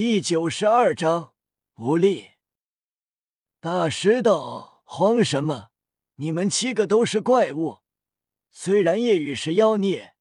[0.00, 1.34] 第九十二章
[1.74, 2.30] 无力。
[3.58, 5.70] 大师道：“慌什么？
[6.14, 7.78] 你们七个都是怪物。
[8.52, 10.14] 虽然夜雨是妖孽，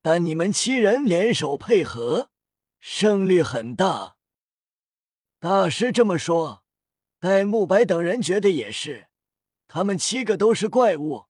[0.00, 2.30] 但你们七人联手配合，
[2.80, 4.16] 胜率很大。”
[5.38, 6.64] 大师这么说，
[7.20, 9.08] 戴沐白等人觉得也是。
[9.68, 11.26] 他们七个都是怪物，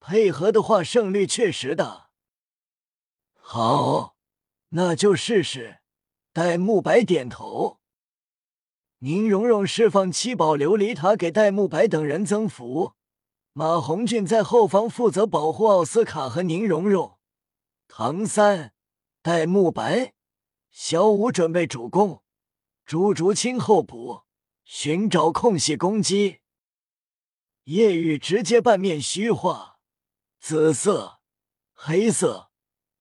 [0.00, 2.10] 配合的话，胜率确实大。
[3.36, 4.18] 好，
[4.68, 5.78] 那就试试。
[6.36, 7.80] 戴沐白点头，
[8.98, 12.92] 宁荣荣释放七宝琉璃塔给戴沐白等人增幅。
[13.54, 17.18] 马红俊在后方负责保护奥斯卡和宁荣荣。
[17.88, 18.74] 唐三、
[19.22, 20.12] 戴沐白、
[20.70, 22.22] 小五准备主攻，
[22.84, 24.24] 朱竹清后补，
[24.62, 26.40] 寻找空隙攻击。
[27.64, 29.78] 夜雨直接半面虚化，
[30.38, 31.20] 紫色、
[31.72, 32.50] 黑色、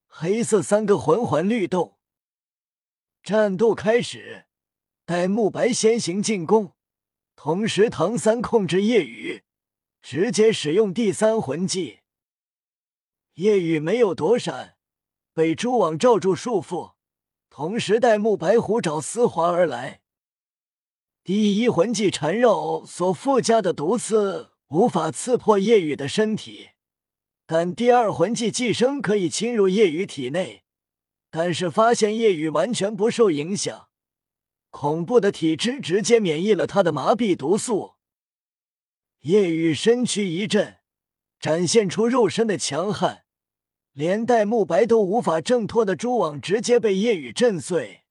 [0.07, 1.97] 黑色三个魂环律动。
[3.25, 4.45] 战斗开始，
[5.03, 6.73] 戴沐白先行进攻，
[7.35, 9.41] 同时唐三控制夜雨，
[9.99, 12.01] 直接使用第三魂技。
[13.33, 14.77] 夜雨没有躲闪，
[15.33, 16.93] 被蛛网罩住束缚，
[17.49, 20.01] 同时戴沐白虎爪丝滑而来。
[21.23, 26.69] 第一魂技缠绕所附加的毒刺无法刺破夜雨的身体，
[27.47, 30.64] 但第二魂技寄生可以侵入夜雨体内。
[31.37, 33.89] 但是发现夜雨完全不受影响，
[34.69, 37.95] 恐怖的体质直接免疫了他的麻痹毒素。
[39.19, 40.77] 夜雨身躯一震，
[41.37, 43.25] 展现出肉身的强悍，
[43.91, 48.05] 连戴沐白都无法挣脱的蛛网直接被夜雨震碎。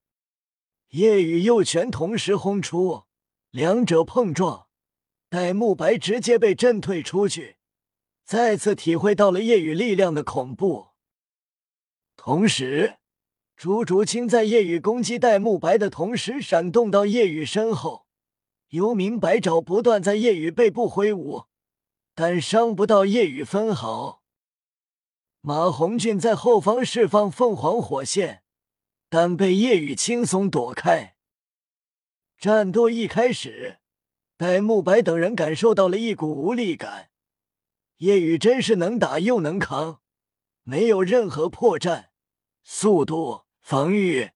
[0.91, 3.05] 夜雨右拳同时轰出，
[3.49, 4.67] 两者碰撞，
[5.31, 7.57] 戴沐白直接被震退出去，
[8.27, 10.89] 再次体会到了夜雨力量的恐怖。
[12.19, 12.99] 同时。
[13.57, 18.07] 朱竹清在夜雨攻击戴沐白的同时，闪动到夜雨身后，
[18.71, 21.45] 幽冥白爪不断在夜雨背部挥舞，
[22.15, 24.23] 但伤不到夜雨分毫。
[25.41, 28.43] 马红俊在后方释放凤凰火线，
[29.09, 31.17] 但被夜雨轻松躲开。
[32.39, 33.79] 战斗一开始，
[34.37, 37.11] 戴沐白等人感受到了一股无力感。
[37.99, 40.01] 夜雨真是能打又能扛，
[40.65, 42.07] 没有任何破绽，
[42.65, 43.45] 速度。
[43.65, 44.31] 防御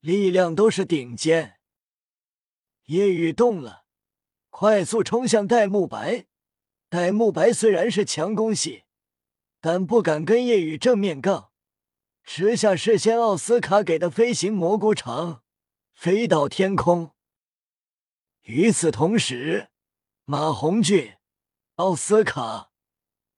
[0.00, 1.60] 力量都是顶尖。
[2.86, 3.84] 夜雨动了，
[4.50, 6.26] 快速冲向戴沐白。
[6.88, 8.82] 戴沐白虽然是强攻系，
[9.60, 11.52] 但不敢跟夜雨正面杠，
[12.24, 15.44] 吃下事先奥斯卡给的飞行蘑菇肠，
[15.94, 17.12] 飞到天空。
[18.42, 19.68] 与此同时，
[20.24, 21.14] 马红俊、
[21.76, 22.72] 奥斯卡、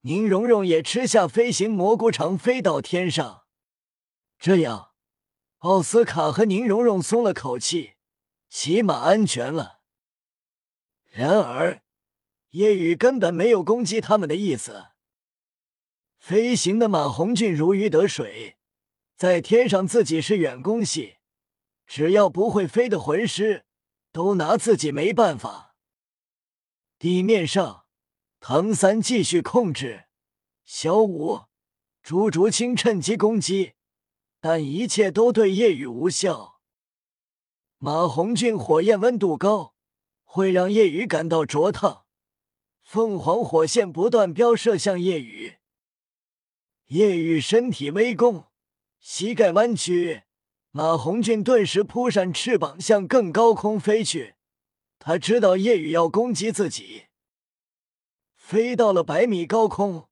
[0.00, 3.45] 宁荣荣也吃下飞行蘑菇肠，飞到天上。
[4.38, 4.92] 这样。
[5.58, 7.94] 奥斯卡和宁荣荣松了口气，
[8.48, 9.80] 起码安全了。
[11.10, 11.82] 然而，
[12.50, 14.88] 夜雨根本没有攻击他们的意思。
[16.18, 18.58] 飞行的马红俊如鱼得水，
[19.16, 21.16] 在天上自己是远攻系，
[21.86, 23.64] 只要不会飞的魂师
[24.12, 25.74] 都拿自己没办法。
[26.98, 27.86] 地面上，
[28.40, 30.04] 唐三继续控制，
[30.64, 31.46] 小五、
[32.02, 33.75] 朱竹清趁机攻击。
[34.48, 36.60] 但一切都对夜雨无效。
[37.78, 39.74] 马红俊火焰温度高，
[40.22, 42.04] 会让夜雨感到灼烫。
[42.80, 45.56] 凤凰火线不断飙射向夜雨，
[46.86, 48.44] 夜雨身体微弓，
[49.00, 50.22] 膝盖弯曲。
[50.70, 54.36] 马红俊顿时扑扇翅膀向更高空飞去。
[55.00, 57.06] 他知道夜雨要攻击自己，
[58.36, 60.08] 飞到了百米高空，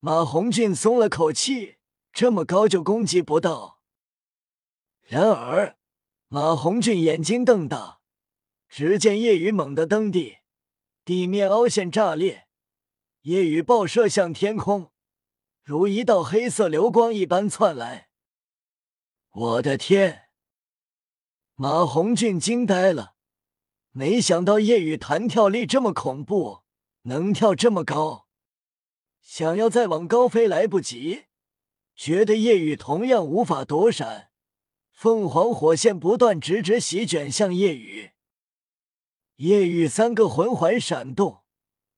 [0.00, 1.76] 马红俊松了口气，
[2.12, 3.77] 这么高就攻击不到。
[5.08, 5.78] 然而，
[6.28, 8.00] 马红俊眼睛瞪大，
[8.68, 10.40] 只见夜雨猛地蹬地，
[11.02, 12.46] 地面凹陷炸裂，
[13.22, 14.92] 夜雨爆射向天空，
[15.62, 18.10] 如一道黑色流光一般窜来。
[19.30, 20.28] 我的天！
[21.54, 23.14] 马红俊惊呆了，
[23.92, 26.64] 没想到夜雨弹跳力这么恐怖，
[27.04, 28.26] 能跳这么高，
[29.22, 31.24] 想要再往高飞来不及，
[31.96, 34.27] 觉得夜雨同样无法躲闪。
[35.00, 38.10] 凤凰火线不断直直席卷向夜雨，
[39.36, 41.44] 夜雨三个魂环闪动，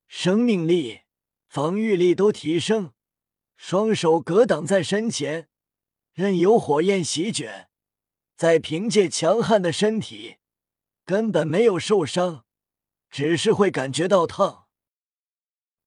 [0.06, 1.00] 生命力、
[1.48, 2.92] 防御力都提升，
[3.56, 5.48] 双手格挡在身前，
[6.12, 7.70] 任由火焰席卷。
[8.36, 10.36] 再凭借强悍的身体，
[11.06, 12.44] 根本没有受伤，
[13.08, 14.66] 只是会感觉到烫。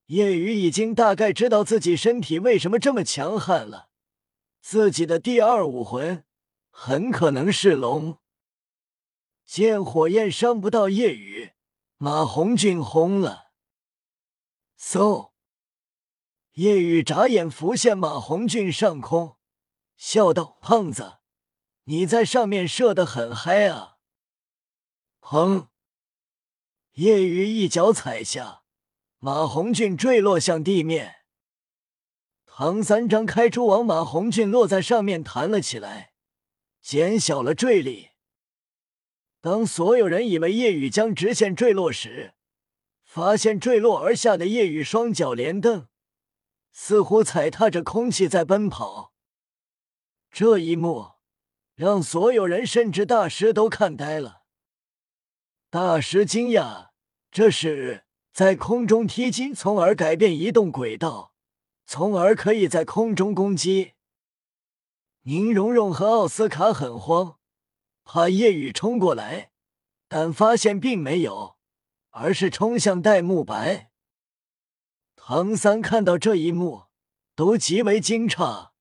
[0.08, 3.90] 夜雨已经大概知道自己身体为什么这么强悍了，
[4.60, 6.26] 自己的第二武魂。
[6.76, 8.18] 很可能是龙。
[9.46, 11.54] 见火焰伤不到夜雨，
[11.98, 13.52] 马红俊红了。
[14.78, 15.32] 嗖！
[16.54, 19.38] 夜雨眨眼浮现马红俊上空，
[19.96, 21.20] 笑道：“胖子，
[21.84, 23.98] 你在上面射得很嗨啊！”
[25.22, 25.68] 砰！
[26.94, 28.64] 夜雨一脚踩下，
[29.20, 31.18] 马红俊坠落向地面。
[32.46, 36.13] 唐三张开出往马红俊落在上面弹了起来，
[36.84, 38.10] 减小了坠力。
[39.40, 42.34] 当所有人以为夜雨将直线坠落时，
[43.06, 45.88] 发现坠落而下的夜雨双脚连蹬，
[46.74, 49.14] 似乎踩踏着空气在奔跑。
[50.30, 51.14] 这一幕
[51.74, 54.44] 让所有人，甚至大师都看呆了。
[55.70, 56.90] 大师惊讶
[57.32, 58.04] ：“这是
[58.34, 61.34] 在空中踢击，从而改变移动轨道，
[61.86, 63.94] 从而可以在空中攻击。”
[65.26, 67.38] 宁荣荣和奥斯卡很慌，
[68.04, 69.52] 怕夜雨冲过来，
[70.10, 71.56] 但发现并没有，
[72.10, 73.90] 而是冲向戴沐白。
[75.16, 76.88] 唐三看到这一幕，
[77.36, 78.72] 都极为惊诧，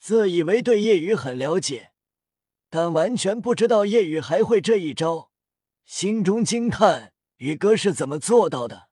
[0.00, 1.92] 自以为对夜雨很了解，
[2.68, 5.30] 但完全不知道夜雨还会这一招。
[5.84, 8.88] 心中惊叹：宇哥是怎么做到的？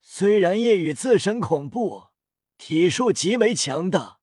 [0.00, 2.10] 虽然夜雨自身恐怖，
[2.56, 4.20] 体术极为强大，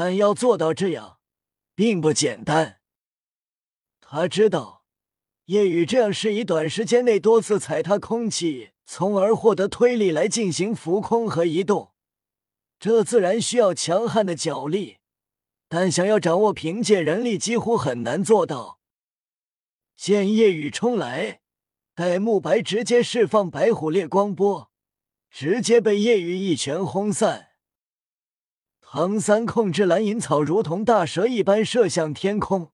[0.00, 1.18] 但要做到这样，
[1.74, 2.78] 并不简单。
[4.00, 4.84] 他知道，
[5.46, 11.94] 夜雨这样是以短时间内多次踩踏空气，从而获得推力来进行浮空和移动，
[12.78, 14.98] 这自然需要强悍的脚力，
[15.68, 18.78] 但想要掌握凭借人力，几乎很难做到。
[19.96, 21.40] 见夜雨冲来，
[21.96, 24.70] 戴沐白直接释放白虎烈光波，
[25.28, 27.47] 直接被夜雨一拳轰散。
[28.90, 32.72] 唐三控制蓝银草如同大蛇一般射向天空，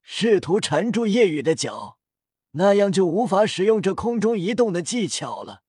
[0.00, 1.98] 试图缠住夜雨的脚，
[2.52, 5.62] 那样就无法使用这空中移动的技巧了。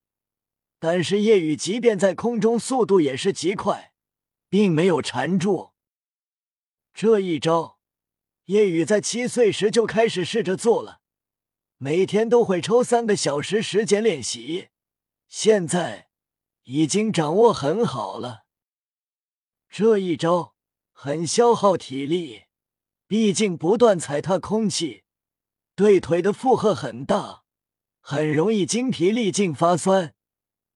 [0.80, 3.92] 但是夜雨即便在空中，速度也是极快，
[4.48, 5.72] 并没有缠住
[6.94, 7.77] 这一招。
[8.45, 11.01] 夜雨在七岁时就开始试着做了，
[11.77, 14.69] 每天都会抽三个小时时间练习，
[15.27, 16.07] 现在
[16.63, 18.44] 已经掌握很好了。
[19.77, 20.56] 这一招
[20.94, 22.44] 很消耗体力，
[23.07, 25.04] 毕竟不断踩踏空气，
[25.75, 27.44] 对腿的负荷很大，
[28.00, 30.16] 很容易精疲力尽发酸。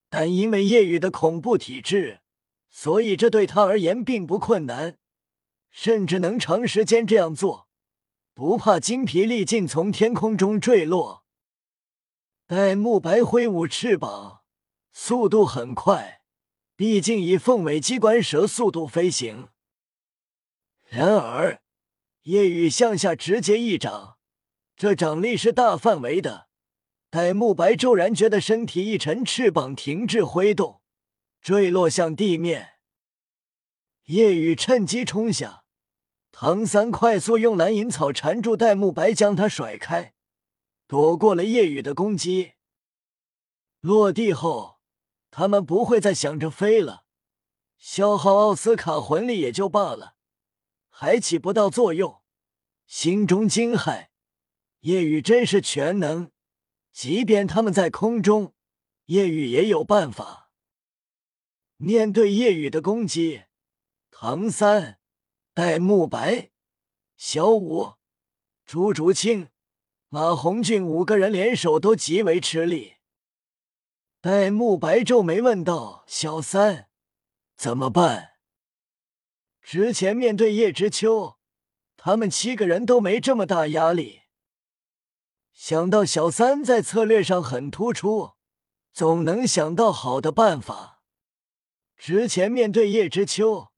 [0.09, 2.19] 但因为夜雨的恐怖体质，
[2.69, 4.97] 所以这对他而言并不困难。
[5.71, 7.69] 甚至能长时间这样做，
[8.33, 11.23] 不怕精疲力尽从天空中坠落。
[12.45, 14.41] 戴沐白挥舞翅膀，
[14.91, 16.18] 速度很快，
[16.79, 19.49] 毕竟以凤尾机关蛇速度飞行。
[20.87, 21.61] 然而，
[22.21, 24.17] 夜雨向下直接一掌，
[24.77, 26.47] 这掌力是大范围的。
[27.09, 30.79] 戴沐白骤然觉得身体一沉，翅膀停滞挥动，
[31.41, 32.75] 坠落向地面。
[34.05, 35.65] 夜雨趁机冲下，
[36.31, 40.13] 唐三快速用蓝银草缠住戴沐白，将他甩开，
[40.87, 42.53] 躲过了夜雨的攻击。
[43.81, 44.78] 落地后，
[45.39, 47.05] 他们不会再想着飞了，
[47.77, 50.15] 消耗奥斯卡魂力也就罢了，
[50.89, 52.21] 还起不到作用。
[52.85, 54.09] 心中惊骇，
[54.81, 56.29] 夜雨真是全能，
[56.91, 58.53] 即便他们在空中，
[59.05, 60.51] 夜雨也有办法。
[61.77, 63.43] 面对夜雨的攻击。
[64.11, 64.99] 唐三、
[65.53, 66.49] 戴沐白、
[67.15, 67.93] 小五、
[68.65, 69.47] 朱竹清、
[70.09, 72.95] 马红俊五个人联手都极为吃力。
[74.21, 76.89] 戴沐白皱眉问道：“小三，
[77.55, 78.31] 怎么办？”
[79.63, 81.37] 之前面对叶知秋，
[81.95, 84.23] 他们七个人都没这么大压力。
[85.53, 88.31] 想到小三在策略上很突出，
[88.91, 91.01] 总能想到好的办法。
[91.95, 93.69] 之前面对叶知秋。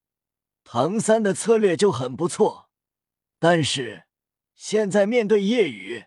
[0.64, 2.70] 唐三的策略就很不错，
[3.40, 4.06] 但是
[4.56, 6.06] 现在面对夜雨，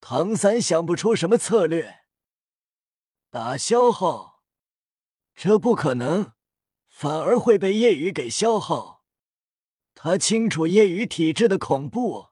[0.00, 2.01] 唐三想不出什么策略。
[3.32, 4.42] 打消耗，
[5.34, 6.34] 这不可能，
[6.86, 9.06] 反而会被夜雨给消耗。
[9.94, 12.26] 他清楚夜雨体质的恐怖，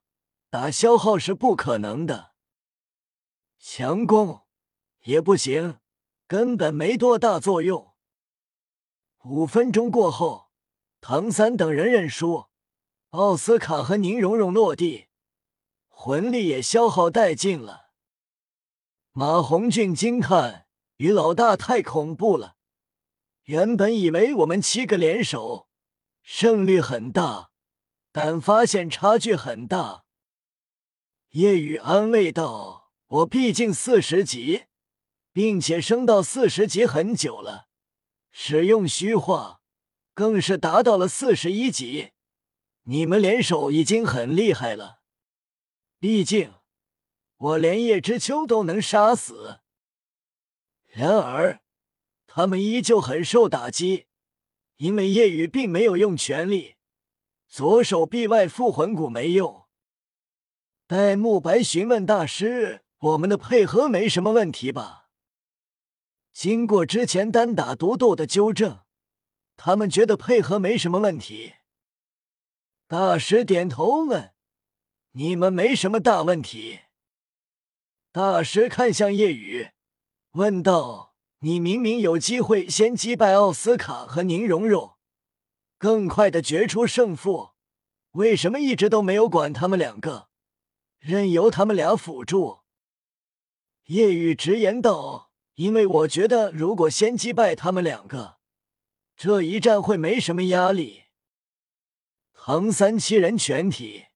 [0.51, 2.35] 打消耗是不可能的。
[3.59, 4.43] 强攻
[5.05, 5.79] 也不行，
[6.27, 7.95] 根本没多大作用。
[9.25, 10.51] 五分钟过后。
[11.01, 12.49] 唐三等人认输，
[13.13, 15.07] 奥斯卡和宁荣荣落地，
[15.89, 17.93] 魂力也消耗殆尽了。
[19.13, 20.67] 马红俊惊叹
[21.01, 22.57] ：“于老大太恐怖了！
[23.45, 25.67] 原本以为我们七个联手
[26.23, 27.53] 胜率很大，
[28.13, 30.05] 但发现差距很大。”
[31.33, 34.65] 夜雨安慰道：“我毕竟四十级，
[35.33, 37.69] 并且升到四十级很久了，
[38.31, 39.63] 使用虚化
[40.13, 42.11] 更是达到了四十一级。
[42.83, 45.01] 你们联手已经很厉害了，
[45.99, 46.53] 毕竟
[47.39, 49.61] 我连叶知秋都能杀死。
[50.91, 51.61] 然而，
[52.27, 54.07] 他们依旧很受打击，
[54.77, 56.77] 因为夜雨并没有用全力，
[57.49, 59.67] 左手臂外附魂骨没用。”
[60.87, 65.09] 戴沐白询问大师：“我们的配合没什么问题吧？”
[66.35, 68.81] 经过之前单打独斗的纠正，
[69.57, 71.55] 他们觉得配合没什么问题。
[72.89, 74.35] 大师点头问
[75.13, 76.81] ：“你们没什么大问题？”
[78.11, 79.71] 大师看向夜雨，
[80.33, 84.97] 问道：“你明明有机会先击败奥斯卡和宁荣荣，
[85.77, 87.51] 更快的决出胜负，
[88.13, 90.29] 为什么一直都没有管他们两个？”
[91.01, 92.61] 任由他们俩辅助，
[93.87, 98.37] 叶雨直言道：“因为我觉得，如果先击败他们两个，
[99.17, 101.05] 这一战会没什么压力。”
[102.35, 104.07] 唐三七人全体